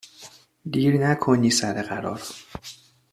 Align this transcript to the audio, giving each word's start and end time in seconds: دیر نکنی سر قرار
دیر 0.71 0.97
نکنی 1.09 1.49
سر 1.51 1.81
قرار 1.81 2.21